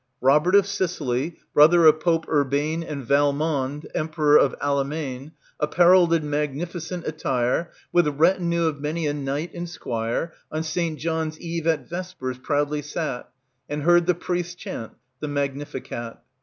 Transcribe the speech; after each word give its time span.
"Robert 0.19 0.55
of 0.55 0.65
Sicily, 0.65 1.37
brother 1.53 1.85
of 1.85 1.99
Pope 1.99 2.27
Urbane 2.27 2.81
And— 2.81 3.07
93— 3.07 3.07
PILGRIMAGE 3.07 3.07
Valmond 3.07 3.87
Emperor 3.93 4.35
of 4.35 4.55
Allemaine, 4.59 5.33
Apparelled 5.59 6.11
in 6.15 6.27
magnificent 6.27 7.05
attire, 7.05 7.69
With 7.93 8.07
retinue 8.07 8.63
of 8.63 8.81
many 8.81 9.05
a 9.05 9.13
knight 9.13 9.53
and 9.53 9.69
squire, 9.69 10.33
On 10.51 10.63
St. 10.63 10.97
John's 10.97 11.39
eve, 11.39 11.67
at 11.67 11.87
vespers, 11.87 12.39
proudly 12.39 12.81
sat 12.81 13.29
And 13.69 13.83
heard 13.83 14.07
the 14.07 14.15
priests 14.15 14.55
chant 14.55 14.93
the 15.19 15.27
Magnificat." 15.27 16.17